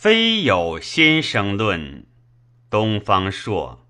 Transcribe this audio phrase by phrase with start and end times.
[0.00, 2.06] 非有先生论，
[2.70, 3.84] 东方朔。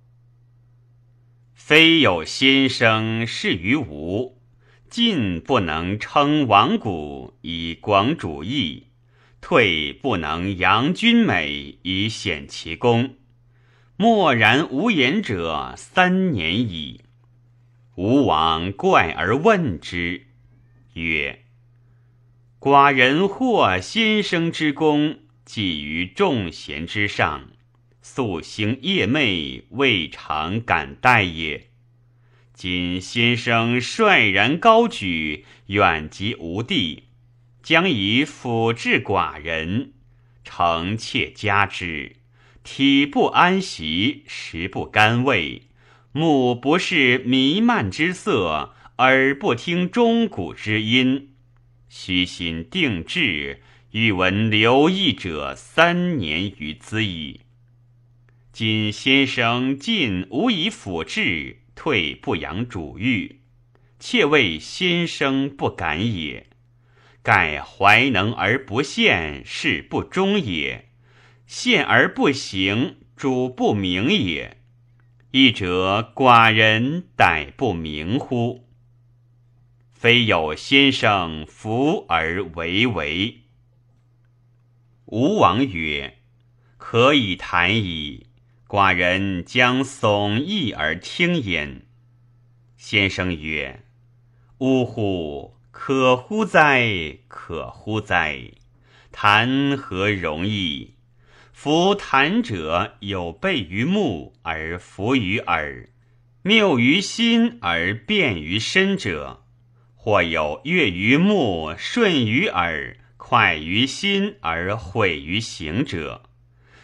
[1.52, 4.40] 非有先生是于吾，
[4.88, 8.86] 进不能称王古以广主义，
[9.42, 13.16] 退不能扬君美以显其功。
[13.98, 17.02] 默然无言者三年矣。
[17.96, 20.26] 吴王怪而问之，
[20.94, 21.44] 曰
[22.58, 25.18] ：“寡人获先生之功。”
[25.48, 27.48] 寄于众贤之上，
[28.04, 31.68] 夙兴夜寐，未尝敢待也。
[32.52, 37.04] 今先生率然高举，远及吴地，
[37.62, 39.94] 将以辅治寡人，
[40.44, 42.16] 诚切加之。
[42.62, 45.62] 体不安席，食不甘味，
[46.12, 51.30] 目不视弥漫之色，耳不听钟鼓之音，
[51.88, 53.62] 虚心定志。
[54.00, 57.40] 欲闻留意者三年余兹矣。
[58.52, 63.40] 今先生进无以辅治，退不养主欲，
[63.98, 66.46] 妾谓先生不敢也。
[67.24, 70.84] 盖怀能而不献，是不忠也；
[71.48, 74.58] 献而不行，主不明也。
[75.32, 78.68] 一者寡人逮不明乎？
[79.90, 83.40] 非有先生服而为为。
[85.10, 86.18] 吴王曰
[86.76, 88.26] ：“可以谈矣。
[88.66, 91.86] 寡人将耸意而听焉。”
[92.76, 93.84] 先生曰
[94.60, 95.56] ：“呜呼！
[95.70, 97.20] 可乎哉！
[97.26, 98.50] 可乎哉！
[99.10, 100.96] 谈何容易？
[101.54, 105.88] 夫谈者有悖于目而服于耳，
[106.42, 109.42] 谬于心而变于身者，
[109.94, 116.22] 或有悦于目，顺于耳。”快于心而毁于行者，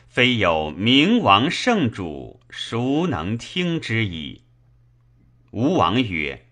[0.09, 4.43] 非有明王圣主，孰能听之矣？
[5.53, 6.47] 吴王曰：“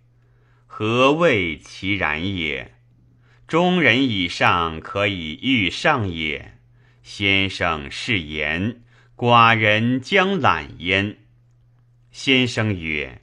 [0.67, 2.73] 何谓其然也？
[3.47, 6.59] 中人以上可以御上也。
[7.03, 8.83] 先生是言，
[9.17, 11.19] 寡人将览焉。”
[12.13, 13.21] 先生曰：“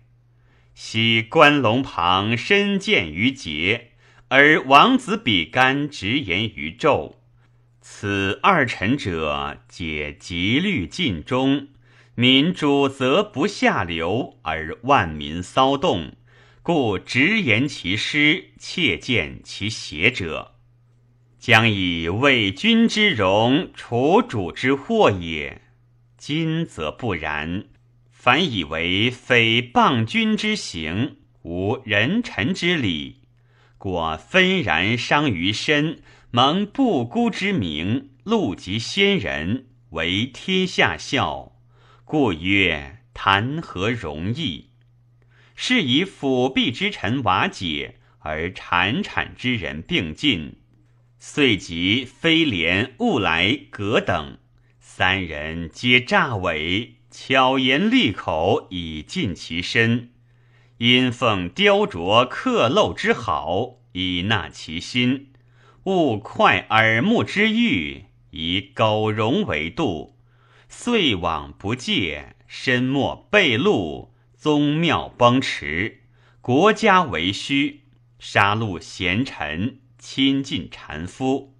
[0.76, 3.89] 昔关龙旁身见于节。”
[4.32, 7.16] 而王子比干直言于纣，
[7.82, 11.70] 此二臣者，皆极虑尽忠，
[12.14, 16.12] 民主则不下流，而万民骚动，
[16.62, 20.54] 故直言其师，切见其邪者，
[21.40, 25.64] 将以为君之荣，除主之祸也。
[26.20, 27.66] 今则不然，
[28.12, 33.16] 反以为诽谤君之行，无人臣之礼。
[33.80, 36.02] 果纷然伤于身，
[36.32, 41.54] 蒙不孤之名，禄及先人，为天下笑。
[42.04, 44.72] 故曰：谈何容易？
[45.56, 50.58] 是以辅弼之臣瓦解，而产产之人并进。
[51.18, 54.40] 遂及飞廉、物来、葛等
[54.78, 60.12] 三人，皆诈伪，巧言利口以尽其身。
[60.80, 65.26] 因奉雕琢刻镂之好，以纳其心；
[65.84, 70.16] 勿快耳目之欲，以苟容为度。
[70.70, 74.08] 遂往不戒，身莫被戮，
[74.38, 76.04] 宗庙崩驰，
[76.40, 77.82] 国家为虚，
[78.18, 81.56] 杀戮贤臣，亲近谗夫。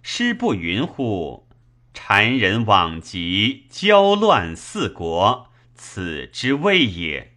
[0.00, 1.46] 师不云乎？
[1.92, 7.34] 谗人罔极，交乱四国，此之谓也。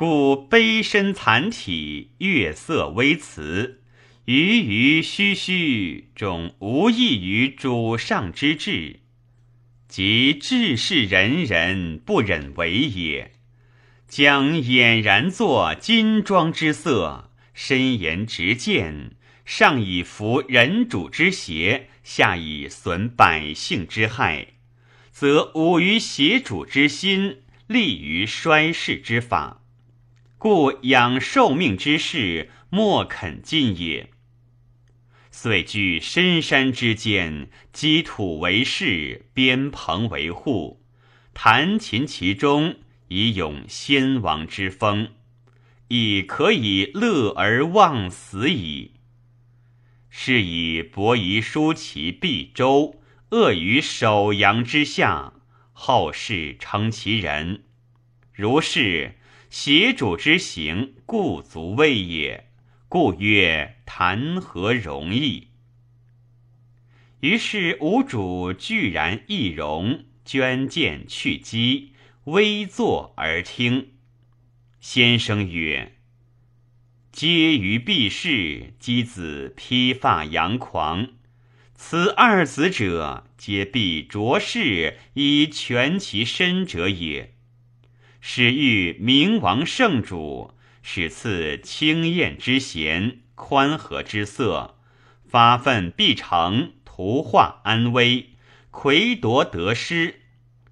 [0.00, 3.82] 故卑身残体，月色微辞，
[4.24, 9.00] 余余虚虚，终无益于主上之志。
[9.88, 13.32] 即志士仁人不忍为也。
[14.08, 19.10] 将俨然作金装之色，深言直谏，
[19.44, 24.54] 上以服人主之邪，下以损百姓之害，
[25.10, 29.59] 则侮于邪主之心，利于衰世之法。
[30.40, 34.08] 故养受命之事，莫肯尽也。
[35.30, 40.82] 遂据深山之间，积土为室，编棚为户，
[41.34, 42.76] 弹琴其中，
[43.08, 45.10] 以咏先王之风，
[45.88, 48.92] 亦可以乐而忘死矣。
[50.08, 53.02] 是以伯夷叔齐毕周，
[53.32, 55.34] 恶于首阳之下，
[55.74, 57.64] 后世称其人。
[58.32, 59.16] 如是。
[59.50, 62.46] 邪主之行，故足畏也。
[62.88, 65.48] 故曰：谈何容易？
[67.18, 71.94] 于是吾主居然易容，捐剑去机，
[72.26, 73.94] 微坐而听。
[74.80, 75.96] 先生曰
[77.10, 81.08] ：“皆于避世，箕子披发扬狂。
[81.74, 87.34] 此二子者，皆必着世以全其身者也。
[88.20, 94.76] 使欲明王圣主，使赐清艳之贤，宽和之色，
[95.26, 98.30] 发愤必成，图画安危，
[98.70, 100.20] 魁夺得失，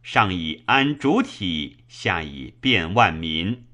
[0.02, 3.64] 上以安主体，下以变万民。”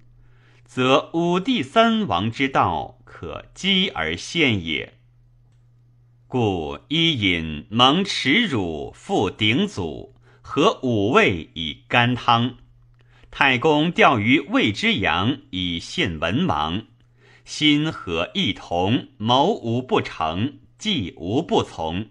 [0.64, 4.94] 则五帝三王之道可积而现也。
[6.26, 12.56] 故伊尹蒙耻辱，复鼎祖，和五味以甘汤。
[13.36, 16.84] 太公钓于魏之阳，以献文王。
[17.44, 22.06] 心和意同，谋无不成，计无不从，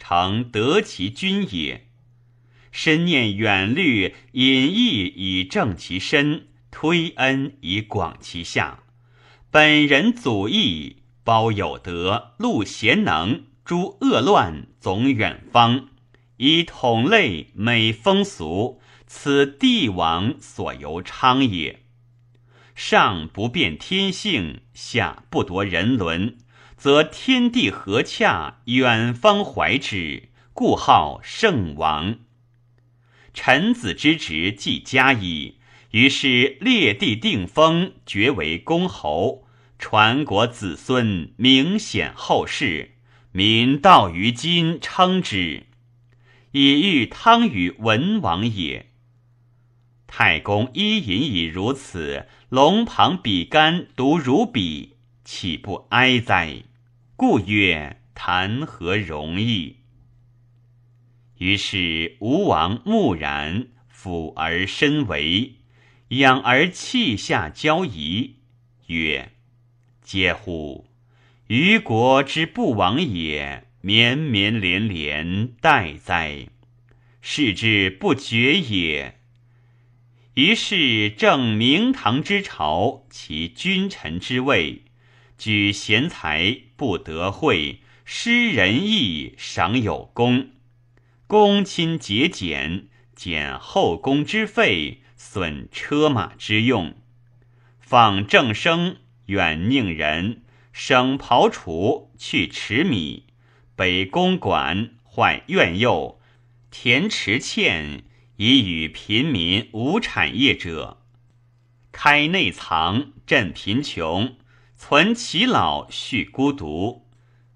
[0.00, 1.86] 诚得其君也。
[2.72, 6.48] 深念远虑，隐逸以正其身。
[6.72, 8.80] 推恩以广其下，
[9.52, 15.86] 本人祖义，包有德，录贤能，诛恶乱，总远方，
[16.36, 21.80] 以统类美风俗，此帝王所由昌也。
[22.74, 26.38] 上不变天性，下不夺人伦，
[26.76, 32.16] 则天地合洽，远方怀之，故号圣王。
[33.32, 35.58] 臣子之职，既加矣。
[35.92, 39.46] 于是列地定封，爵为公侯，
[39.78, 42.96] 传国子孙，明显后世，
[43.30, 45.68] 民道于今称之，
[46.50, 48.90] 以欲汤与文王也。
[50.06, 56.62] 太公伊尹已如此，龙旁比干独如彼，岂不哀哉？
[57.16, 59.76] 故曰：谈何容易？
[61.38, 65.54] 于是吴王木然，俯而身为。
[66.08, 68.36] 仰而泣下交疑，
[68.86, 69.32] 曰
[70.04, 70.86] ：“嗟乎！
[71.48, 76.48] 虞国之不亡也，绵绵连连，待哉！
[77.20, 79.18] 是之不绝也。”
[80.34, 84.82] 于是正明堂之朝，其君臣之位，
[85.38, 90.50] 举贤才不得惠，施仁义赏有功，
[91.26, 95.00] 公亲节俭，减后宫之费。
[95.16, 96.94] 损车马之用，
[97.80, 103.24] 放正生，远佞人，省庖厨，去池米，
[103.74, 106.16] 北公馆，坏苑囿，
[106.70, 108.02] 田池堑，
[108.36, 110.98] 以与贫民无产业者，
[111.92, 114.36] 开内藏，赈贫穷，
[114.76, 117.06] 存其老，恤孤独，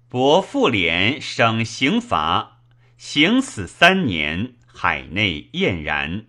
[0.07, 2.61] 薄赋敛，省刑罚，
[2.97, 6.25] 刑死三年，海内晏然。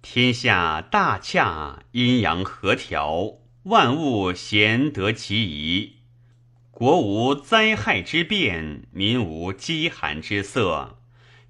[0.00, 5.96] 天下大洽，阴阳和调，万物咸得其宜。
[6.70, 10.98] 国无灾害之变，民无饥寒之色。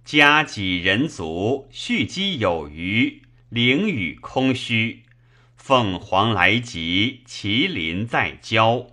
[0.04, 5.04] 家己人足，蓄积有余，灵雨空虚。
[5.56, 8.86] 凤凰来集，麒麟在郊。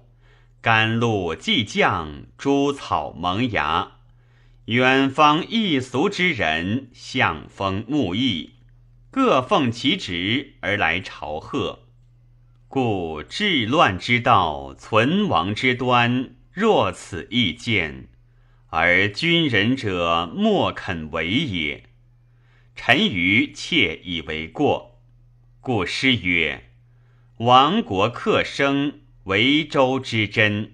[0.62, 3.98] 甘露既降，诸草萌芽。
[4.68, 8.52] 远方异俗之人，向风沐意。
[9.09, 11.80] 各奉其职而来朝贺，
[12.69, 18.07] 故治乱之道、存亡之端，若此意见，
[18.73, 21.83] 而君人者莫肯为也。
[22.73, 25.01] 臣愚窃以为过，
[25.59, 26.71] 故诗曰
[27.40, 30.71] ：“亡国克生，为周之贞；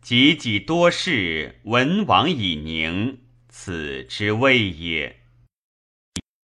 [0.00, 5.19] 己己多事，文王以宁，此之谓也。”